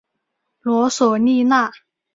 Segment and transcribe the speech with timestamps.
[0.61, 1.71] 罗索利纳。